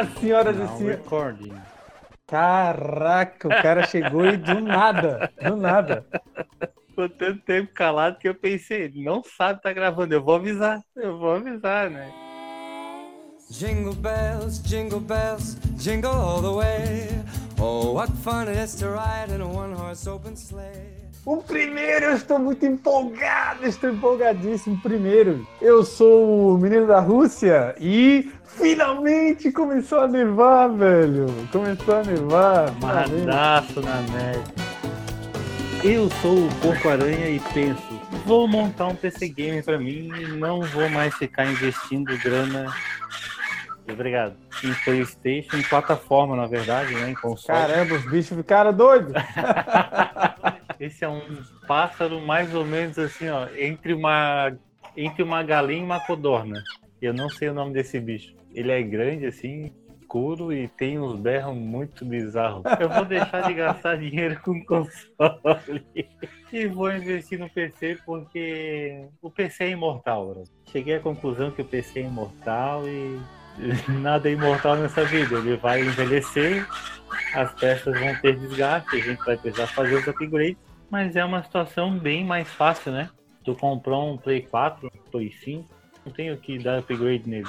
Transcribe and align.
Olá, 0.00 0.08
senhoras 0.18 0.56
e 0.56 0.78
senhores. 0.78 0.98
recording. 0.98 1.52
Caraca, 2.26 3.48
o 3.48 3.50
cara 3.50 3.86
chegou 3.86 4.24
e 4.24 4.36
do 4.38 4.60
nada, 4.60 5.30
do 5.42 5.56
nada. 5.56 6.06
Ficou 6.86 7.06
tanto 7.08 7.42
tempo 7.42 7.70
calado 7.74 8.18
que 8.18 8.26
eu 8.26 8.34
pensei, 8.34 8.84
ele 8.84 9.04
não 9.04 9.22
sabe 9.22 9.60
tá 9.60 9.70
gravando, 9.74 10.14
eu 10.14 10.22
vou 10.22 10.36
avisar, 10.36 10.80
eu 10.96 11.18
vou 11.18 11.34
avisar, 11.34 11.90
né? 11.90 12.10
Jingle 13.50 13.94
bells, 13.94 14.62
jingle 14.62 15.00
bells, 15.00 15.58
jingle 15.76 16.12
all 16.12 16.40
the 16.40 16.48
way. 16.48 17.08
Oh, 17.58 17.92
what 17.92 18.10
fun 18.22 18.48
it 18.48 18.58
is 18.58 18.74
to 18.76 18.88
ride 18.88 19.30
in 19.34 19.42
a 19.42 19.46
one 19.46 19.74
horse 19.74 20.08
open 20.08 20.34
sleigh. 20.34 21.09
O 21.30 21.36
primeiro, 21.36 22.06
eu 22.06 22.16
estou 22.16 22.40
muito 22.40 22.66
empolgado, 22.66 23.64
estou 23.64 23.88
empolgadíssimo. 23.88 24.76
Primeiro, 24.82 25.46
eu 25.62 25.84
sou 25.84 26.56
o 26.56 26.58
menino 26.58 26.88
da 26.88 26.98
Rússia 26.98 27.72
e 27.78 28.32
finalmente 28.44 29.52
começou 29.52 30.00
a 30.00 30.08
nevar, 30.08 30.68
velho. 30.70 31.26
Começou 31.52 31.94
a 31.94 32.02
nevar. 32.02 32.70
Amarradaço 32.70 33.80
na 33.80 34.00
neve. 34.00 34.42
Eu 35.84 36.10
sou 36.20 36.46
o 36.46 36.48
Porco-Aranha 36.60 37.30
e 37.30 37.38
penso, 37.54 38.00
vou 38.26 38.48
montar 38.48 38.88
um 38.88 38.96
PC 38.96 39.28
Game 39.28 39.62
pra 39.62 39.78
mim 39.78 40.10
e 40.12 40.26
não 40.36 40.62
vou 40.62 40.88
mais 40.88 41.14
ficar 41.14 41.46
investindo 41.46 42.18
grana. 42.24 42.74
Obrigado. 43.88 44.34
Em 44.64 44.74
Playstation, 44.84 45.56
em 45.56 45.62
plataforma, 45.62 46.34
na 46.34 46.46
verdade, 46.46 46.92
né? 46.92 47.10
Em 47.10 47.14
console. 47.14 47.56
Caramba, 47.56 47.94
os 47.94 48.04
bichos 48.10 48.36
ficaram 48.36 48.72
doidos. 48.72 49.12
Esse 50.80 51.04
é 51.04 51.08
um 51.08 51.20
pássaro 51.68 52.20
mais 52.20 52.54
ou 52.54 52.64
menos 52.64 52.98
assim, 52.98 53.28
ó, 53.28 53.46
entre 53.56 53.92
uma 53.92 54.56
entre 54.96 55.22
uma 55.22 55.42
galinha 55.42 55.80
e 55.80 55.84
uma 55.84 56.00
codorna. 56.00 56.64
Eu 57.00 57.12
não 57.12 57.28
sei 57.28 57.50
o 57.50 57.54
nome 57.54 57.74
desse 57.74 58.00
bicho. 58.00 58.34
Ele 58.54 58.72
é 58.72 58.82
grande 58.82 59.26
assim, 59.26 59.70
escuro 60.00 60.52
e 60.52 60.66
tem 60.66 60.98
uns 60.98 61.20
berros 61.20 61.56
muito 61.56 62.04
bizarros. 62.04 62.64
Eu 62.80 62.88
vou 62.88 63.04
deixar 63.04 63.42
de 63.42 63.54
gastar 63.54 63.96
dinheiro 63.96 64.40
com 64.42 64.64
console 64.64 65.86
e 66.52 66.66
vou 66.66 66.90
investir 66.90 67.38
no 67.38 67.48
PC 67.48 67.98
porque 68.04 69.06
o 69.22 69.30
PC 69.30 69.64
é 69.64 69.70
imortal, 69.70 70.28
bro. 70.28 70.44
Cheguei 70.72 70.96
à 70.96 71.00
conclusão 71.00 71.52
que 71.52 71.62
o 71.62 71.64
PC 71.64 72.00
é 72.00 72.02
imortal 72.02 72.88
e 72.88 73.20
nada 74.00 74.28
é 74.28 74.32
imortal 74.32 74.76
nessa 74.76 75.04
vida. 75.04 75.36
Ele 75.36 75.56
vai 75.56 75.80
envelhecer, 75.80 76.66
as 77.34 77.52
peças 77.54 77.98
vão 77.98 78.16
ter 78.20 78.36
desgaste, 78.36 78.96
a 78.96 79.00
gente 79.00 79.24
vai 79.24 79.36
precisar 79.36 79.68
fazer 79.68 79.94
os 79.94 80.08
upgrades. 80.08 80.69
Mas 80.90 81.14
é 81.14 81.24
uma 81.24 81.42
situação 81.42 81.96
bem 81.96 82.24
mais 82.24 82.48
fácil, 82.48 82.92
né? 82.92 83.08
Tu 83.44 83.54
comprou 83.54 84.12
um 84.12 84.18
Play 84.18 84.42
4, 84.42 84.86
um 84.86 85.10
Play 85.10 85.32
5, 85.32 85.64
não 86.04 86.12
tenho 86.12 86.36
que 86.36 86.58
dar 86.58 86.78
upgrade 86.78 87.28
nele. 87.28 87.48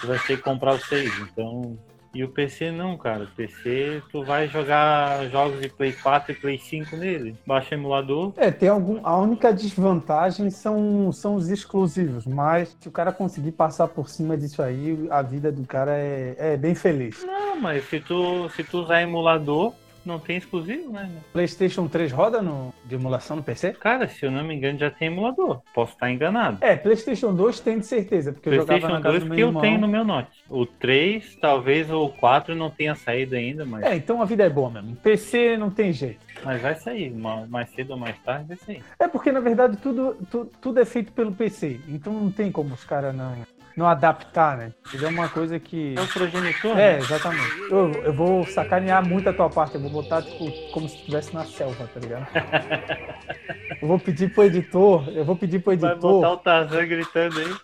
Tu 0.00 0.06
vai 0.06 0.18
ter 0.18 0.36
que 0.36 0.42
comprar 0.42 0.74
os 0.74 0.84
6, 0.86 1.10
então. 1.20 1.78
E 2.14 2.22
o 2.22 2.28
PC 2.28 2.70
não, 2.70 2.98
cara. 2.98 3.24
O 3.24 3.28
PC 3.28 4.02
tu 4.10 4.22
vai 4.22 4.46
jogar 4.46 5.26
jogos 5.30 5.60
de 5.60 5.68
Play 5.70 5.92
4 5.92 6.32
e 6.32 6.34
Play 6.34 6.58
5 6.58 6.96
nele. 6.96 7.34
Baixa 7.46 7.74
emulador. 7.74 8.34
É, 8.36 8.50
tem 8.50 8.68
algum. 8.68 9.00
A 9.02 9.16
única 9.16 9.52
desvantagem 9.52 10.50
são, 10.50 11.10
são 11.10 11.36
os 11.36 11.48
exclusivos, 11.48 12.26
mas 12.26 12.76
se 12.78 12.86
o 12.86 12.92
cara 12.92 13.12
conseguir 13.12 13.52
passar 13.52 13.88
por 13.88 14.10
cima 14.10 14.36
disso 14.36 14.62
aí, 14.62 15.06
a 15.10 15.22
vida 15.22 15.50
do 15.50 15.64
cara 15.64 15.92
é, 15.92 16.36
é 16.38 16.56
bem 16.56 16.74
feliz. 16.74 17.24
Não, 17.24 17.58
mas 17.58 17.88
se 17.88 17.98
tu, 17.98 18.48
se 18.50 18.62
tu 18.62 18.80
usar 18.80 19.00
emulador, 19.00 19.72
não 20.04 20.18
tem 20.18 20.36
exclusivo, 20.36 20.90
né? 20.92 21.10
PlayStation 21.32 21.86
3 21.88 22.12
roda 22.12 22.40
no, 22.42 22.72
de 22.84 22.94
emulação 22.94 23.36
no 23.36 23.42
PC? 23.42 23.72
Cara, 23.72 24.08
se 24.08 24.24
eu 24.24 24.30
não 24.30 24.44
me 24.44 24.54
engano, 24.54 24.78
já 24.78 24.90
tem 24.90 25.08
emulador. 25.08 25.60
Posso 25.74 25.92
estar 25.92 26.10
enganado. 26.10 26.58
É, 26.60 26.76
PlayStation 26.76 27.34
2 27.34 27.60
tem 27.60 27.78
de 27.78 27.86
certeza, 27.86 28.32
porque 28.32 28.48
eu 28.48 28.54
jogava 28.54 28.88
na 28.88 29.00
casa 29.00 29.18
2 29.20 29.24
do 29.24 29.34
que 29.34 29.40
eu 29.40 29.54
tenho 29.54 29.80
no 29.80 29.88
meu 29.88 30.04
Note. 30.04 30.30
O 30.48 30.66
3, 30.66 31.36
talvez 31.36 31.90
o 31.90 32.08
4 32.08 32.54
não 32.54 32.70
tenha 32.70 32.94
saído 32.94 33.34
ainda, 33.36 33.64
mas, 33.64 33.82
É, 33.84 33.94
então 33.96 34.20
a 34.20 34.24
vida 34.24 34.44
é 34.44 34.50
boa 34.50 34.70
mesmo. 34.70 34.96
PC 34.96 35.56
não 35.56 35.70
tem 35.70 35.92
jeito. 35.92 36.20
mas 36.44 36.60
vai 36.60 36.74
sair. 36.74 37.10
Ma- 37.10 37.46
Mais 37.46 37.70
cedo 37.70 37.90
ou 37.92 37.96
mais 37.96 38.18
tarde 38.20 38.46
vai 38.48 38.56
sair. 38.56 38.82
É 38.98 39.06
porque, 39.08 39.30
na 39.30 39.40
verdade, 39.40 39.76
tudo, 39.76 40.16
tu- 40.30 40.50
tudo 40.60 40.80
é 40.80 40.84
feito 40.84 41.12
pelo 41.12 41.32
PC. 41.32 41.80
Então 41.88 42.12
não 42.12 42.30
tem 42.30 42.50
como 42.50 42.74
os 42.74 42.84
caras 42.84 43.14
não, 43.14 43.34
não 43.76 43.86
adaptar, 43.86 44.56
né? 44.56 44.72
Isso 44.92 45.04
é 45.04 45.08
uma 45.08 45.28
coisa 45.28 45.58
que. 45.58 45.94
É 45.96 46.00
o 46.00 46.08
progenitor? 46.08 46.72
É, 46.72 46.94
né? 46.94 46.98
exatamente. 46.98 47.60
Eu, 47.70 47.92
eu 48.04 48.12
vou 48.12 48.44
sacanear 48.46 49.06
muito 49.06 49.28
a 49.28 49.32
tua 49.32 49.48
parte. 49.48 49.74
Eu 49.74 49.80
vou 49.80 49.90
botar, 49.90 50.22
tipo, 50.22 50.50
como 50.72 50.88
se 50.88 50.96
estivesse 50.96 51.34
na 51.34 51.44
selva, 51.44 51.88
tá 51.92 52.00
ligado? 52.00 52.26
Eu 53.80 53.88
vou 53.88 53.98
pedir 53.98 54.32
pro 54.32 54.44
editor. 54.44 55.08
Eu 55.08 55.24
vou 55.24 55.34
pedir 55.34 55.58
pro 55.58 55.76
Vai 55.76 55.90
editor. 55.90 56.12
botar 56.12 56.30
o 56.30 56.36
Tarzan 56.36 56.86
gritando 56.86 57.40
aí. 57.40 57.56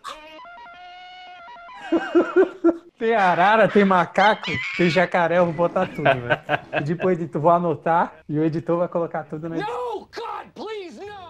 Tem 2.99 3.15
arara, 3.15 3.69
tem 3.69 3.85
macaco, 3.85 4.51
tem 4.77 4.91
jacaré, 4.91 5.39
eu 5.39 5.45
vou 5.45 5.55
botar 5.55 5.87
tudo, 5.87 6.03
velho. 6.03 6.41
Pedir 6.73 6.97
pro 6.97 7.13
editor, 7.13 7.41
vou 7.41 7.53
anotar 7.53 8.15
e 8.29 8.37
o 8.37 8.43
editor 8.43 8.77
vai 8.77 8.89
colocar 8.89 9.23
tudo 9.23 9.49
na. 9.49 9.55
No, 9.55 10.01
God, 10.01 10.49
please, 10.53 10.99
no! 10.99 11.28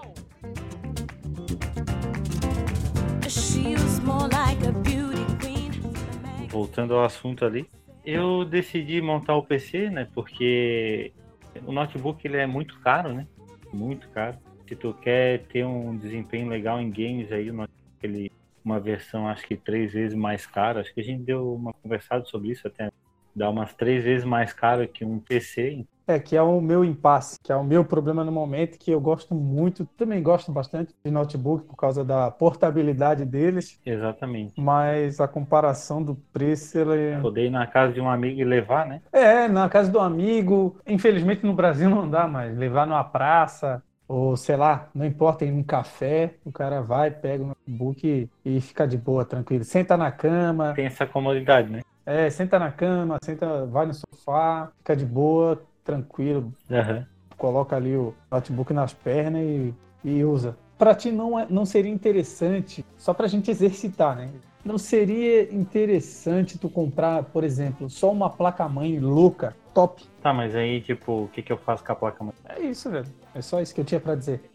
Voltando 6.49 6.95
ao 6.95 7.05
assunto 7.05 7.45
ali. 7.45 7.69
Eu 8.05 8.45
decidi 8.45 9.01
montar 9.01 9.37
o 9.37 9.43
PC, 9.43 9.91
né? 9.91 10.09
Porque 10.15 11.13
o 11.67 11.73
notebook 11.73 12.27
ele 12.27 12.37
é 12.37 12.47
muito 12.47 12.79
caro, 12.81 13.13
né? 13.13 13.27
Muito 13.73 14.09
caro. 14.09 14.39
Se 14.67 14.75
tu 14.75 14.95
quer 14.95 15.45
ter 15.45 15.65
um 15.65 15.97
desempenho 15.97 16.49
legal 16.49 16.81
em 16.81 16.91
games 16.91 17.31
aí, 17.33 17.51
ele 18.03 18.31
uma 18.65 18.79
versão 18.79 19.27
acho 19.27 19.47
que 19.47 19.57
três 19.57 19.93
vezes 19.93 20.17
mais 20.17 20.47
cara. 20.47 20.81
Acho 20.81 20.93
que 20.93 21.01
a 21.01 21.05
gente 21.05 21.23
deu 21.23 21.55
uma 21.55 21.73
conversada 21.73 22.25
sobre 22.27 22.51
isso 22.51 22.67
até. 22.67 22.91
Dá 23.39 23.49
umas 23.49 23.73
três 23.73 24.03
vezes 24.03 24.25
mais 24.25 24.53
caro 24.53 24.87
que 24.89 25.05
um 25.05 25.21
PC. 25.21 25.87
É, 26.09 26.19
que 26.19 26.35
é 26.35 26.43
o 26.43 26.61
meu 26.61 26.85
impasse, 26.85 27.39
que 27.41 27.53
é 27.53 27.57
o 27.57 27.63
meu 27.63 27.85
problema 27.85 28.25
no 28.25 28.33
momento, 28.33 28.79
que 28.79 28.91
eu 28.91 28.99
gosto 28.99 29.35
muito, 29.35 29.85
também 29.97 30.23
gosto 30.23 30.51
bastante 30.51 30.95
de 31.05 31.11
notebook 31.11 31.67
por 31.67 31.77
causa 31.77 32.03
da 32.03 32.31
portabilidade 32.31 33.27
deles, 33.27 33.79
Exatamente. 33.85 34.59
mas 34.59 35.21
a 35.21 35.29
comparação 35.29 36.03
do 36.03 36.15
preço, 36.33 36.79
ela 36.79 36.97
é... 36.97 37.21
Poder 37.21 37.45
ir 37.45 37.51
na 37.51 37.67
casa 37.67 37.93
de 37.93 38.01
um 38.01 38.09
amigo 38.09 38.41
e 38.41 38.45
levar, 38.45 38.87
né? 38.87 39.03
É, 39.13 39.47
na 39.49 39.69
casa 39.69 39.93
do 39.93 40.01
amigo, 40.01 40.79
infelizmente 40.87 41.45
no 41.45 41.53
Brasil 41.53 41.91
não 41.91 42.09
dá 42.09 42.27
mais, 42.27 42.57
levar 42.57 42.87
numa 42.87 43.05
praça, 43.05 43.83
ou 44.09 44.35
sei 44.35 44.57
lá, 44.57 44.89
não 44.95 45.05
importa, 45.05 45.45
ir 45.45 45.51
num 45.51 45.63
café, 45.63 46.37
o 46.43 46.51
cara 46.51 46.81
vai, 46.81 47.11
pega 47.11 47.45
o 47.45 47.49
notebook 47.49 48.09
e, 48.09 48.31
e 48.43 48.61
fica 48.63 48.89
de 48.89 48.97
boa, 48.97 49.27
tranquilo. 49.27 49.63
Senta 49.63 49.95
na 49.99 50.11
cama, 50.11 50.73
Tem 50.73 50.87
essa 50.87 51.07
comodidade, 51.07 51.71
né? 51.71 51.83
É, 52.09 52.31
senta 52.31 52.59
na 52.59 52.73
cama, 52.73 53.19
senta, 53.23 53.67
vai 53.67 53.85
no 53.85 53.93
sofá, 53.93 54.73
fica 54.79 54.97
de 54.97 55.05
boa, 55.05 55.63
tranquilo, 55.85 56.55
Aham. 56.71 57.07
coloca 57.37 57.77
ali 57.77 57.95
o 57.95 58.15
notebook 58.33 58.73
nas 58.73 58.95
pernas 58.95 59.43
e, 59.43 59.75
e 60.03 60.25
usa. 60.25 60.57
Para 60.79 60.95
ti 60.95 61.13
não, 61.13 61.39
é, 61.39 61.47
não 61.51 61.67
seria 61.67 61.93
interessante, 61.93 62.83
só 62.97 63.13
para 63.13 63.27
a 63.27 63.29
gente 63.29 63.51
exercitar, 63.51 64.17
né? 64.17 64.31
Não 64.65 64.79
seria 64.79 65.55
interessante 65.55 66.57
tu 66.57 66.71
comprar, 66.71 67.25
por 67.25 67.45
exemplo, 67.45 67.91
só 67.91 68.11
uma 68.11 68.31
placa-mãe 68.31 68.99
louca, 68.99 69.55
top? 69.75 70.03
Tá, 70.23 70.33
mas 70.33 70.55
aí, 70.55 70.81
tipo, 70.81 71.25
o 71.25 71.29
que, 71.29 71.43
que 71.43 71.53
eu 71.53 71.59
faço 71.59 71.85
com 71.85 71.93
a 71.93 71.97
placa 71.97 72.25
mãe? 72.25 72.33
É 72.49 72.61
isso, 72.63 72.91
velho. 72.91 73.07
É 73.35 73.43
só 73.43 73.61
isso 73.61 73.75
que 73.75 73.83
eu 73.83 73.85
tinha 73.85 74.01
para 74.01 74.15
dizer. 74.15 74.51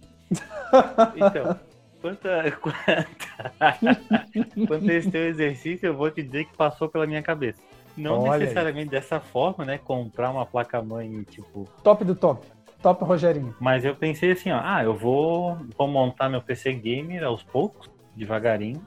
Então, 1.15 1.55
quanto 2.03 2.27
a, 2.27 2.51
quanto, 2.51 4.67
quanto 4.67 4.89
a 4.89 4.93
esse 4.93 5.09
teu 5.09 5.27
exercício, 5.27 5.87
eu 5.87 5.95
vou 5.95 6.11
te 6.11 6.21
dizer 6.21 6.45
que 6.45 6.57
passou 6.57 6.89
pela 6.89 7.07
minha 7.07 7.23
cabeça. 7.23 7.61
Não 7.95 8.21
Olha 8.21 8.33
aí. 8.33 8.39
necessariamente 8.41 8.89
dessa 8.89 9.19
forma, 9.19 9.63
né? 9.63 9.77
Comprar 9.77 10.31
uma 10.31 10.45
placa-mãe, 10.45 11.23
tipo. 11.23 11.67
Top 11.81 12.03
do 12.03 12.15
top. 12.15 12.45
Top 12.81 13.03
Rogerinho. 13.05 13.55
Mas 13.59 13.85
eu 13.85 13.95
pensei 13.95 14.31
assim, 14.31 14.51
ó, 14.51 14.59
ah, 14.61 14.83
eu 14.83 14.93
vou, 14.93 15.57
vou 15.77 15.87
montar 15.87 16.27
meu 16.27 16.41
PC 16.41 16.73
gamer 16.73 17.23
aos 17.23 17.41
poucos, 17.41 17.89
devagarinho. 18.15 18.85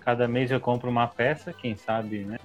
Cada 0.00 0.28
mês 0.28 0.50
eu 0.50 0.60
compro 0.60 0.88
uma 0.88 1.08
peça, 1.08 1.52
quem 1.52 1.74
sabe, 1.74 2.24
né? 2.24 2.38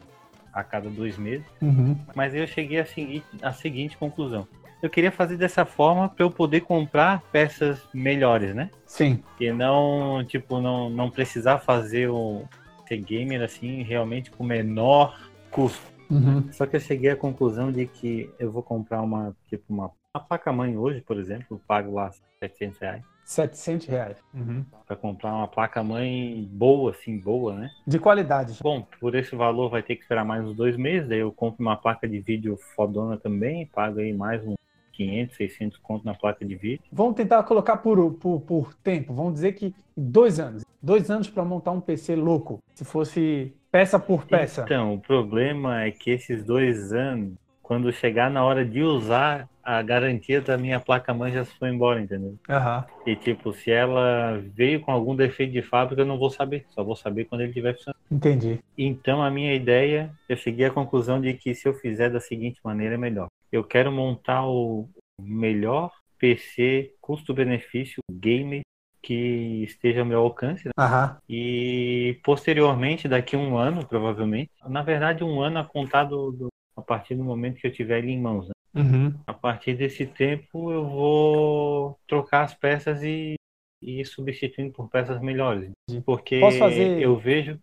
A 0.51 0.63
cada 0.63 0.89
dois 0.89 1.17
meses. 1.17 1.45
Uhum. 1.61 1.95
Mas 2.15 2.33
eu 2.33 2.47
cheguei 2.47 2.79
à 2.79 2.85
seguinte, 2.85 3.25
à 3.41 3.53
seguinte 3.53 3.97
conclusão. 3.97 4.47
Eu 4.83 4.89
queria 4.89 5.13
fazer 5.13 5.37
dessa 5.37 5.63
forma 5.63 6.09
para 6.09 6.25
eu 6.25 6.29
poder 6.29 6.59
comprar 6.59 7.21
peças 7.31 7.81
melhores, 7.93 8.53
né? 8.53 8.69
Sim. 8.85 9.23
E 9.39 9.49
não, 9.49 10.25
tipo, 10.27 10.59
não, 10.59 10.89
não 10.89 11.09
precisar 11.09 11.59
fazer 11.59 12.09
o 12.09 12.43
ser 12.85 12.97
gamer 12.97 13.41
assim 13.41 13.81
realmente 13.81 14.29
com 14.29 14.43
menor 14.43 15.17
custo. 15.49 15.81
Uhum. 16.11 16.51
Só 16.51 16.65
que 16.65 16.75
eu 16.75 16.81
cheguei 16.81 17.11
à 17.11 17.15
conclusão 17.15 17.71
de 17.71 17.87
que 17.87 18.29
eu 18.37 18.51
vou 18.51 18.61
comprar 18.61 19.01
uma, 19.01 19.33
tipo, 19.47 19.63
uma, 19.69 19.89
uma 20.13 20.21
placa-mãe 20.21 20.77
hoje, 20.77 20.99
por 20.99 21.17
exemplo, 21.17 21.61
pago 21.65 21.93
lá 21.93 22.11
700 22.41 22.79
reais 22.79 23.13
700 23.23 23.87
reais. 23.87 24.17
Uhum. 24.33 24.65
para 24.85 24.97
comprar 24.97 25.33
uma 25.33 25.47
placa-mãe 25.47 26.45
boa, 26.51 26.91
assim, 26.91 27.17
boa, 27.17 27.55
né? 27.55 27.71
De 27.87 27.97
qualidade. 27.97 28.59
Bom, 28.61 28.85
por 28.99 29.15
esse 29.15 29.33
valor 29.33 29.69
vai 29.69 29.81
ter 29.81 29.95
que 29.95 30.01
esperar 30.01 30.25
mais 30.25 30.43
uns 30.43 30.55
dois 30.55 30.75
meses, 30.75 31.07
daí 31.07 31.19
eu 31.19 31.31
compro 31.31 31.61
uma 31.63 31.77
placa 31.77 32.05
de 32.05 32.19
vídeo 32.19 32.57
fodona 32.75 33.17
também, 33.17 33.65
pago 33.67 33.99
aí 33.99 34.11
mais 34.11 34.45
uns 34.45 34.55
500, 34.93 35.35
600 35.35 35.77
conto 35.79 36.05
na 36.05 36.13
placa 36.13 36.45
de 36.45 36.55
vídeo. 36.55 36.83
Vamos 36.91 37.15
tentar 37.15 37.43
colocar 37.43 37.77
por, 37.77 38.13
por, 38.13 38.41
por 38.41 38.73
tempo. 38.75 39.13
Vamos 39.13 39.33
dizer 39.33 39.53
que 39.53 39.73
dois 39.95 40.39
anos. 40.39 40.63
Dois 40.81 41.09
anos 41.09 41.29
para 41.29 41.43
montar 41.43 41.71
um 41.71 41.81
PC 41.81 42.15
louco. 42.15 42.59
Se 42.75 42.85
fosse 42.85 43.53
Peça 43.73 43.97
por 43.97 44.23
peça. 44.27 44.61
Então, 44.61 44.93
o 44.93 44.99
problema 44.99 45.81
é 45.81 45.89
que 45.89 46.11
esses 46.11 46.43
dois 46.43 46.93
anos, 46.93 47.33
quando 47.63 47.91
chegar 47.91 48.29
na 48.29 48.45
hora 48.45 48.63
de 48.63 48.83
usar, 48.83 49.49
a 49.63 49.81
garantia 49.81 50.39
da 50.39 50.55
minha 50.59 50.79
placa-mãe 50.79 51.31
já 51.31 51.43
se 51.43 51.57
foi 51.57 51.69
embora, 51.69 51.99
entendeu? 51.99 52.35
Aham. 52.47 52.85
E 53.03 53.15
tipo, 53.15 53.51
se 53.51 53.71
ela 53.71 54.39
veio 54.53 54.79
com 54.79 54.91
algum 54.91 55.15
defeito 55.15 55.53
de 55.53 55.63
fábrica, 55.63 56.03
eu 56.03 56.05
não 56.05 56.19
vou 56.19 56.29
saber. 56.29 56.67
Só 56.69 56.83
vou 56.83 56.95
saber 56.95 57.25
quando 57.25 57.41
ele 57.41 57.49
estiver 57.49 57.73
funcionando. 57.73 57.97
Entendi. 58.11 58.59
Então, 58.77 59.23
a 59.23 59.31
minha 59.31 59.55
ideia, 59.55 60.11
eu 60.29 60.37
cheguei 60.37 60.67
à 60.67 60.69
conclusão 60.69 61.19
de 61.19 61.33
que 61.33 61.55
se 61.55 61.67
eu 61.67 61.73
fizer 61.73 62.11
da 62.11 62.19
seguinte 62.19 62.59
maneira, 62.63 62.93
é 62.93 62.97
melhor. 62.97 63.27
Eu 63.53 63.63
quero 63.63 63.91
montar 63.91 64.47
o 64.47 64.89
melhor 65.21 65.91
PC 66.17 66.95
custo-benefício 66.99 68.01
gamer 68.11 68.61
que 68.99 69.63
esteja 69.63 69.99
ao 69.99 70.07
meu 70.07 70.21
alcance. 70.21 70.65
né? 70.65 70.71
Aham. 70.75 71.19
E 71.29 72.19
posteriormente, 72.23 73.07
daqui 73.07 73.35
a 73.35 73.39
um 73.39 73.55
ano, 73.55 73.85
provavelmente, 73.87 74.49
na 74.67 74.81
verdade, 74.81 75.23
um 75.23 75.39
ano 75.39 75.59
a 75.59 75.63
contar 75.63 76.05
do, 76.05 76.31
do- 76.31 76.47
a 76.75 76.81
partir 76.81 77.13
do 77.13 77.23
momento 77.23 77.59
que 77.59 77.67
eu 77.67 77.71
tiver 77.71 77.99
ele 77.99 78.11
em 78.11 78.19
mãos. 78.19 78.47
né? 78.47 78.53
Uhum. 78.73 79.13
A 79.27 79.33
partir 79.35 79.75
desse 79.75 80.07
tempo, 80.07 80.71
eu 80.71 80.83
vou 80.87 81.99
trocar 82.07 82.41
as 82.45 82.55
peças 82.55 83.03
e, 83.03 83.35
e 83.79 84.03
substituindo 84.03 84.73
por 84.73 84.89
peças 84.89 85.21
melhores. 85.21 85.69
Porque 86.03 86.39
Posso 86.39 86.57
fazer- 86.57 86.99
eu 86.99 87.15
vejo, 87.19 87.59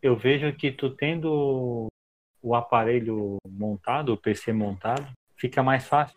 eu 0.00 0.16
vejo 0.16 0.50
que 0.56 0.72
tu 0.72 0.88
tendo 0.88 1.88
o 2.42 2.54
aparelho 2.54 3.36
montado, 3.46 4.14
o 4.14 4.16
PC 4.16 4.52
montado, 4.52 5.06
fica 5.36 5.62
mais 5.62 5.86
fácil. 5.86 6.16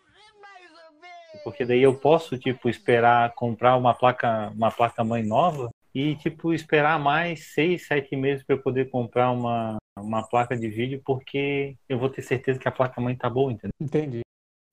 Porque 1.44 1.64
daí 1.64 1.82
eu 1.82 1.94
posso, 1.94 2.36
tipo, 2.38 2.68
esperar 2.68 3.32
comprar 3.34 3.76
uma 3.76 3.94
placa, 3.94 4.50
uma 4.54 4.70
placa 4.70 5.04
mãe 5.04 5.22
nova 5.22 5.70
e, 5.94 6.16
tipo, 6.16 6.52
esperar 6.52 6.98
mais 6.98 7.52
seis, 7.52 7.86
sete 7.86 8.16
meses 8.16 8.44
para 8.44 8.56
eu 8.56 8.62
poder 8.62 8.90
comprar 8.90 9.30
uma, 9.30 9.76
uma 9.98 10.26
placa 10.26 10.56
de 10.56 10.68
vídeo, 10.68 11.00
porque 11.04 11.76
eu 11.88 11.98
vou 11.98 12.08
ter 12.08 12.22
certeza 12.22 12.58
que 12.58 12.68
a 12.68 12.72
placa 12.72 13.00
mãe 13.00 13.16
tá 13.16 13.28
boa, 13.30 13.52
entendeu? 13.52 13.72
Entendi. 13.80 14.20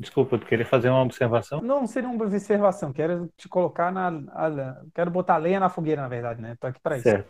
Desculpa, 0.02 0.38
tu 0.38 0.46
queria 0.46 0.66
fazer 0.66 0.90
uma 0.90 1.04
observação? 1.04 1.62
Não 1.62 1.88
seria 1.88 2.10
uma 2.10 2.26
observação. 2.26 2.92
Quero 2.92 3.30
te 3.38 3.48
colocar 3.48 3.92
na. 3.92 4.10
a- 4.34 4.82
quero 4.94 5.10
botar 5.10 5.38
lenha 5.38 5.60
na 5.60 5.70
fogueira, 5.70 6.02
na 6.02 6.10
verdade, 6.10 6.42
né? 6.42 6.56
Tô 6.60 6.68
aqui 6.68 6.80
pra 6.82 6.96
isso. 6.98 7.04
Certo. 7.04 7.30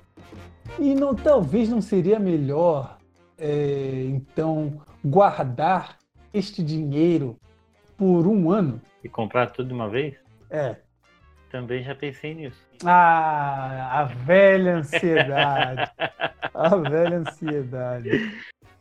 E 0.79 0.95
não, 0.95 1.13
talvez 1.13 1.69
não 1.69 1.79
seria 1.79 2.17
melhor, 2.19 2.97
é, 3.37 4.05
então, 4.07 4.81
guardar 5.03 5.97
este 6.35 6.61
dinheiro 6.63 7.37
por 7.97 8.27
um 8.27 8.51
ano? 8.51 8.81
E 9.03 9.07
comprar 9.09 9.47
tudo 9.47 9.67
de 9.69 9.73
uma 9.73 9.89
vez? 9.89 10.15
É. 10.49 10.75
Também 11.49 11.81
já 11.83 11.95
pensei 11.95 12.33
nisso. 12.33 12.61
Ah, 12.83 13.99
a 14.01 14.03
velha 14.03 14.75
ansiedade. 14.77 15.89
a 16.53 16.75
velha 16.75 17.17
ansiedade. 17.17 18.09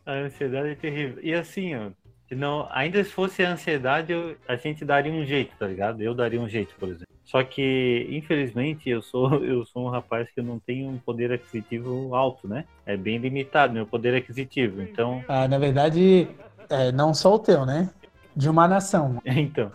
A 0.05 0.11
ansiedade 0.13 0.69
é 0.69 0.75
terrível. 0.75 1.23
E 1.23 1.33
assim, 1.33 1.75
ó, 1.75 1.89
se 2.27 2.35
não, 2.35 2.67
ainda 2.71 3.03
se 3.03 3.11
fosse 3.11 3.43
a 3.45 3.51
ansiedade, 3.51 4.11
eu- 4.11 4.35
a 4.47 4.55
gente 4.57 4.83
daria 4.83 5.11
um 5.11 5.25
jeito, 5.25 5.55
tá 5.57 5.65
ligado? 5.67 6.01
Eu 6.01 6.13
daria 6.13 6.39
um 6.41 6.49
jeito, 6.49 6.75
por 6.75 6.89
exemplo. 6.89 7.05
Só 7.23 7.43
que, 7.43 8.07
infelizmente, 8.11 8.89
eu 8.89 9.01
sou, 9.01 9.29
eu 9.43 9.65
sou 9.65 9.85
um 9.85 9.89
rapaz 9.89 10.29
que 10.31 10.41
não 10.41 10.59
tenho 10.59 10.89
um 10.89 10.97
poder 10.99 11.31
aquisitivo 11.31 12.13
alto, 12.13 12.47
né? 12.47 12.65
É 12.85 12.95
bem 12.97 13.17
limitado 13.17 13.73
meu 13.73 13.85
poder 13.85 14.13
aquisitivo. 14.15 14.81
Então, 14.81 15.23
Ah, 15.27 15.47
na 15.47 15.57
verdade, 15.57 16.27
é, 16.69 16.91
não 16.91 17.13
só 17.13 17.35
o 17.35 17.39
teu, 17.39 17.65
né? 17.65 17.89
De 18.35 18.49
uma 18.49 18.67
nação. 18.67 19.21
então, 19.25 19.71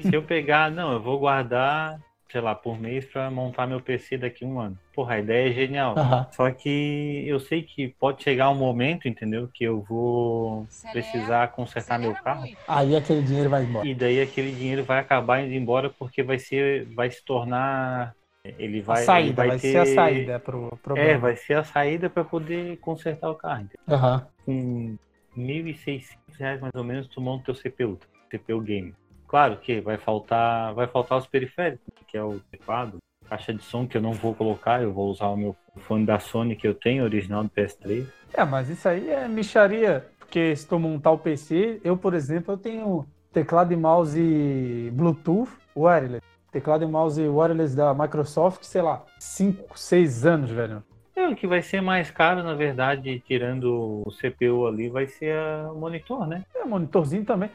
se 0.00 0.14
eu 0.14 0.22
pegar, 0.22 0.70
não, 0.70 0.92
eu 0.92 1.02
vou 1.02 1.18
guardar, 1.18 1.98
sei 2.30 2.40
lá, 2.40 2.54
por 2.54 2.78
mês 2.78 3.04
pra 3.04 3.30
montar 3.30 3.66
meu 3.66 3.80
PC 3.80 4.16
daqui 4.18 4.44
a 4.44 4.48
um 4.48 4.60
ano. 4.60 4.78
Porra, 4.94 5.14
a 5.14 5.18
ideia 5.18 5.50
é 5.50 5.52
genial. 5.52 5.94
Só 6.32 6.50
que 6.50 7.24
eu 7.26 7.40
sei 7.40 7.62
que 7.62 7.88
pode 7.98 8.22
chegar 8.22 8.50
um 8.50 8.54
momento, 8.54 9.08
entendeu? 9.08 9.48
Que 9.52 9.64
eu 9.64 9.82
vou 9.82 10.66
precisar 10.92 11.48
consertar 11.48 11.98
meu 11.98 12.14
carro. 12.14 12.48
Aí 12.68 12.96
aquele 12.96 13.22
dinheiro 13.22 13.50
vai 13.50 13.64
embora. 13.64 13.86
E 13.86 13.94
daí 13.94 14.20
aquele 14.20 14.52
dinheiro 14.52 14.84
vai 14.84 15.00
acabar 15.00 15.42
indo 15.42 15.54
embora 15.54 15.90
porque 15.90 16.22
vai 16.22 16.38
ser, 16.38 16.86
vai 16.94 17.10
se 17.10 17.24
tornar, 17.24 18.14
ele 18.58 18.80
vai, 18.80 18.98
a 18.98 19.00
ele 19.00 19.06
saída, 19.06 19.34
vai, 19.34 19.48
vai 19.48 19.58
ter, 19.58 19.72
ser 19.72 19.78
a 19.78 19.86
saída 19.86 20.38
pro 20.38 20.78
problema. 20.82 21.10
É, 21.10 21.18
vai 21.18 21.36
ser 21.36 21.54
a 21.54 21.64
saída 21.64 22.08
para 22.08 22.24
poder 22.24 22.76
consertar 22.78 23.30
o 23.30 23.34
carro. 23.34 23.62
entendeu? 23.62 23.78
Aham. 23.88 24.26
Com 24.44 24.96
1.600 25.36 26.16
reais 26.38 26.60
mais 26.60 26.74
ou 26.74 26.84
menos 26.84 27.06
tu 27.08 27.20
monta 27.20 27.50
o 27.50 27.54
teu 27.54 27.54
CPU, 27.54 27.98
CPU 28.30 28.60
game. 28.60 28.94
Claro 29.28 29.56
que 29.56 29.80
vai 29.80 29.98
faltar, 29.98 30.74
vai 30.74 30.86
faltar 30.86 31.18
os 31.18 31.26
periféricos, 31.26 31.86
que 32.06 32.16
é 32.16 32.22
o 32.22 32.38
teclado, 32.50 32.98
caixa 33.28 33.52
de 33.52 33.62
som 33.62 33.86
que 33.86 33.96
eu 33.96 34.00
não 34.00 34.12
vou 34.12 34.34
colocar, 34.34 34.82
eu 34.82 34.92
vou 34.92 35.10
usar 35.10 35.26
o 35.26 35.36
meu 35.36 35.56
fone 35.78 36.06
da 36.06 36.18
Sony 36.18 36.54
que 36.54 36.66
eu 36.66 36.74
tenho, 36.74 37.04
original 37.04 37.42
do 37.42 37.50
PS3. 37.50 38.06
É, 38.32 38.44
mas 38.44 38.68
isso 38.68 38.88
aí 38.88 39.10
é 39.10 39.26
micharia, 39.26 40.06
porque 40.18 40.54
se 40.54 40.66
tu 40.66 40.78
montar 40.78 41.10
o 41.10 41.18
PC, 41.18 41.80
eu, 41.82 41.96
por 41.96 42.14
exemplo, 42.14 42.54
eu 42.54 42.58
tenho 42.58 43.06
teclado 43.32 43.72
e 43.72 43.76
mouse 43.76 44.90
Bluetooth 44.92 45.50
wireless. 45.76 46.24
Teclado 46.52 46.84
e 46.84 46.86
mouse 46.86 47.20
wireless 47.20 47.76
da 47.76 47.92
Microsoft, 47.92 48.62
sei 48.62 48.80
lá, 48.80 49.04
5, 49.18 49.78
6 49.78 50.24
anos, 50.24 50.50
velho. 50.50 50.82
É, 51.16 51.26
o 51.26 51.34
que 51.34 51.46
vai 51.46 51.62
ser 51.62 51.80
mais 51.80 52.10
caro, 52.10 52.42
na 52.42 52.52
verdade, 52.52 53.20
tirando 53.26 54.02
o 54.06 54.12
CPU 54.12 54.66
ali, 54.66 54.90
vai 54.90 55.06
ser 55.06 55.34
o 55.70 55.74
monitor, 55.74 56.26
né? 56.26 56.44
É, 56.54 56.62
monitorzinho 56.62 57.24
também. 57.24 57.50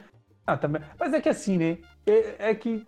Ah, 0.47 0.57
também. 0.57 0.81
Mas 0.99 1.13
é 1.13 1.21
que 1.21 1.29
assim, 1.29 1.59
né? 1.59 1.77
É, 2.07 2.49
é 2.49 2.55
que 2.55 2.83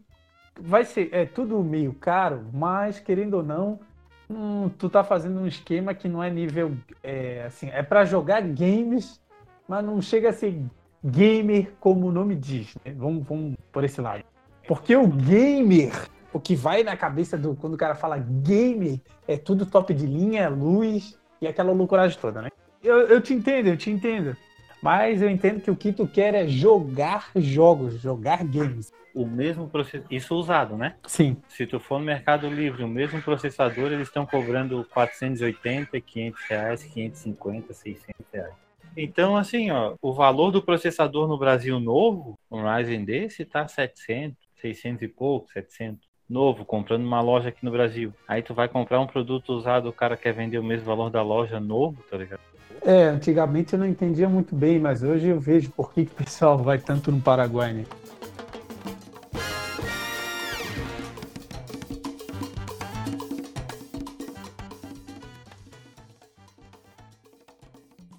vai 0.60 0.84
ser, 0.84 1.10
é 1.12 1.26
tudo 1.26 1.64
meio 1.64 1.94
caro, 1.94 2.48
mas 2.52 3.00
querendo 3.00 3.36
ou 3.36 3.44
não, 3.44 3.80
hum, 4.28 4.68
tu 4.78 4.90
tá 4.90 5.04
fazendo 5.04 5.40
um 5.40 5.46
esquema 5.46 5.94
que 5.94 6.10
não 6.10 6.24
é 6.24 6.30
nível, 6.32 6.76
é, 7.04 7.44
assim, 7.46 7.70
é 7.70 7.84
para 7.84 8.04
jogar 8.04 8.42
games, 8.42 9.22
mas 9.68 9.86
não 9.86 10.02
chega 10.02 10.30
a 10.30 10.34
ser 10.34 10.60
gamer 11.04 11.72
como 11.80 12.08
o 12.08 12.12
nome 12.12 12.36
diz, 12.36 12.76
né? 12.84 12.94
Vamos, 12.98 13.24
vamos 13.28 13.56
por 13.72 13.84
esse 13.84 14.02
lado. 14.02 14.24
Porque 14.68 14.96
o 14.96 15.08
gamer, 15.08 15.92
o 16.34 16.40
que 16.40 16.56
vai 16.56 16.84
na 16.84 16.98
cabeça 16.98 17.38
do 17.38 17.56
quando 17.56 17.76
o 17.76 17.78
cara 17.78 17.96
fala 17.96 18.18
gamer, 18.18 19.00
é 19.28 19.38
tudo 19.38 19.66
top 19.66 19.94
de 19.94 20.06
linha, 20.06 20.50
luz 20.50 21.18
e 21.40 21.48
aquela 21.48 21.72
loucuragem 21.72 22.18
toda, 22.20 22.42
né? 22.42 22.50
Eu, 22.84 23.08
eu 23.08 23.22
te 23.22 23.34
entendo, 23.34 23.68
eu 23.68 23.78
te 23.78 23.90
entendo. 23.90 24.36
Mas 24.82 25.22
eu 25.22 25.30
entendo 25.30 25.62
que 25.62 25.72
o 25.72 25.76
que 25.78 25.94
tu 25.94 26.06
quer 26.06 26.34
é 26.34 26.46
jogar 26.46 27.32
jogos, 27.38 28.02
jogar 28.02 28.44
games. 28.44 28.92
O 29.16 29.26
mesmo 29.26 29.70
processador, 29.70 30.12
isso 30.12 30.36
usado, 30.36 30.76
né? 30.76 30.96
Sim. 31.08 31.38
Se 31.48 31.66
tu 31.66 31.80
for 31.80 32.00
no 32.00 32.06
Mercado 32.06 32.50
Livre, 32.50 32.84
o 32.84 32.88
mesmo 32.88 33.22
processador, 33.22 33.94
eles 33.94 34.10
estão 34.10 34.26
cobrando 34.26 34.86
480, 34.92 36.02
500 36.02 36.42
reais, 36.50 36.84
550, 36.84 37.74
600 37.74 38.14
reais. 38.34 38.54
Então, 38.98 39.38
assim, 39.38 39.72
ó, 39.72 39.96
o 40.02 40.14
valor 40.14 40.52
do 40.52 40.62
processador 40.62 41.28
no 41.28 41.38
Brasil 41.38 41.80
novo, 41.80 42.38
um 42.52 42.64
Ryzen 42.64 43.06
desse, 43.06 43.46
tá 43.46 43.68
700, 43.68 44.38
600 44.56 45.04
e 45.04 45.08
pouco, 45.08 45.52
700. 45.52 46.13
Novo, 46.30 46.66
comprando 46.66 47.04
numa 47.04 47.22
loja 47.22 47.50
aqui 47.50 47.64
no 47.64 47.72
Brasil. 47.72 48.14
Aí 48.28 48.42
tu 48.42 48.54
vai 48.54 48.68
comprar 48.68 49.00
um 49.00 49.08
produto 49.08 49.54
usado, 49.54 49.90
o 49.90 49.94
cara 49.94 50.16
quer 50.18 50.34
vender 50.34 50.58
o 50.58 50.64
mesmo 50.64 50.86
valor 50.86 51.10
da 51.10 51.22
loja 51.22 51.60
novo, 51.60 52.02
tá 52.10 52.18
ligado? 52.18 52.40
É, 52.86 53.06
antigamente 53.06 53.74
eu 53.74 53.80
não 53.80 53.86
entendia 53.86 54.28
muito 54.28 54.56
bem, 54.56 54.80
mas 54.80 55.04
hoje 55.04 55.28
eu 55.28 55.40
vejo 55.40 55.72
por 55.72 55.94
que, 55.94 56.06
que 56.06 56.12
o 56.12 56.16
pessoal 56.16 56.58
vai 56.58 56.78
tanto 56.78 57.12
no 57.12 57.22
Paraguai, 57.22 57.72
né? 57.72 57.86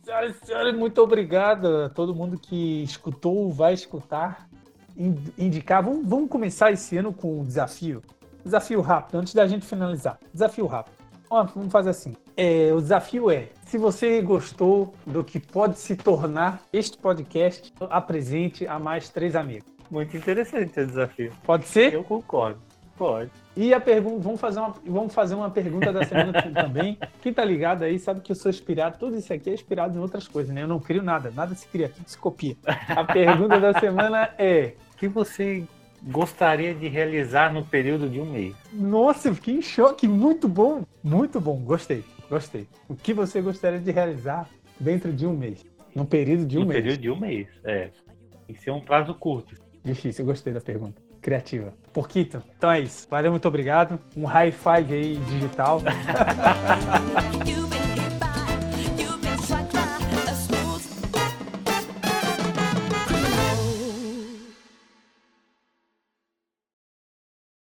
Senhoras 0.02 0.36
e 0.36 0.46
senhores, 0.46 0.74
muito 0.74 1.02
obrigado 1.02 1.66
a 1.84 1.88
todo 1.88 2.14
mundo 2.14 2.38
que 2.38 2.82
escutou 2.82 3.36
ou 3.36 3.52
vai 3.52 3.74
escutar. 3.74 4.48
In- 4.96 5.16
Indicar, 5.38 5.82
vamos, 5.82 6.06
vamos 6.06 6.28
começar 6.28 6.70
esse 6.72 6.96
ano 6.96 7.12
com 7.12 7.40
um 7.40 7.44
desafio. 7.44 8.02
Desafio 8.44 8.80
rápido, 8.80 9.18
antes 9.18 9.34
da 9.34 9.46
gente 9.46 9.64
finalizar. 9.66 10.18
Desafio 10.32 10.66
rápido. 10.66 10.94
Ó, 11.30 11.42
vamos 11.44 11.72
fazer 11.72 11.90
assim. 11.90 12.14
É, 12.36 12.70
o 12.72 12.80
desafio 12.80 13.30
é: 13.30 13.48
se 13.66 13.78
você 13.78 14.20
gostou 14.20 14.94
do 15.06 15.24
que 15.24 15.40
pode 15.40 15.78
se 15.78 15.96
tornar 15.96 16.60
este 16.72 16.98
podcast, 16.98 17.72
apresente 17.90 18.66
a 18.66 18.78
mais 18.78 19.08
três 19.08 19.34
amigos. 19.34 19.72
Muito 19.90 20.16
interessante 20.16 20.70
esse 20.70 20.86
desafio. 20.86 21.32
Pode 21.44 21.66
ser? 21.66 21.92
Eu 21.94 22.04
concordo. 22.04 22.60
Pode. 22.96 23.30
E 23.56 23.72
a 23.74 23.80
pergunta, 23.80 24.20
vamos 24.20 24.40
fazer 24.40 24.60
uma, 24.60 24.74
vamos 24.86 25.14
fazer 25.14 25.34
uma 25.34 25.50
pergunta 25.50 25.92
da 25.92 26.04
semana 26.04 26.32
também. 26.52 26.98
Quem 27.20 27.32
tá 27.32 27.44
ligado 27.44 27.82
aí 27.82 27.98
sabe 27.98 28.20
que 28.20 28.32
eu 28.32 28.36
sou 28.36 28.50
inspirado, 28.50 28.98
tudo 28.98 29.16
isso 29.16 29.32
aqui 29.32 29.50
é 29.50 29.54
inspirado 29.54 29.96
em 29.96 30.00
outras 30.00 30.28
coisas, 30.28 30.54
né? 30.54 30.62
Eu 30.62 30.68
não 30.68 30.78
crio 30.78 31.02
nada, 31.02 31.30
nada 31.30 31.54
se 31.54 31.66
cria, 31.68 31.88
tudo 31.88 32.08
se 32.08 32.18
copia. 32.18 32.56
A 32.88 33.04
pergunta 33.04 33.58
da 33.60 33.78
semana 33.78 34.30
é: 34.38 34.74
O 34.92 34.96
que 34.96 35.08
você 35.08 35.64
gostaria 36.02 36.74
de 36.74 36.88
realizar 36.88 37.52
no 37.52 37.64
período 37.64 38.08
de 38.08 38.20
um 38.20 38.26
mês? 38.26 38.54
Nossa, 38.72 39.28
eu 39.28 39.34
fiquei 39.34 39.54
em 39.54 39.62
choque, 39.62 40.06
muito 40.06 40.48
bom, 40.48 40.84
muito 41.02 41.40
bom, 41.40 41.58
gostei, 41.58 42.04
gostei. 42.28 42.68
O 42.88 42.94
que 42.94 43.12
você 43.12 43.40
gostaria 43.40 43.80
de 43.80 43.90
realizar 43.90 44.48
dentro 44.78 45.12
de 45.12 45.26
um 45.26 45.36
mês? 45.36 45.64
Num 45.94 46.04
período 46.04 46.44
de 46.44 46.58
um 46.58 46.62
no 46.62 46.66
mês? 46.66 46.82
período 46.82 47.00
de 47.00 47.10
um 47.10 47.16
mês, 47.16 47.48
é. 47.64 47.90
Que 48.46 48.54
ser 48.60 48.72
um 48.72 48.80
prazo 48.80 49.14
curto. 49.14 49.56
Difícil, 49.84 50.22
eu 50.22 50.26
gostei 50.26 50.52
da 50.52 50.60
pergunta. 50.60 51.03
Criativa. 51.24 51.72
Porquito, 51.90 52.42
então 52.58 52.70
é 52.70 52.80
isso. 52.80 53.06
Valeu, 53.10 53.30
muito 53.30 53.48
obrigado. 53.48 53.98
Um 54.14 54.26
high 54.26 54.52
five 54.52 54.92
aí 54.92 55.16
digital. 55.16 55.80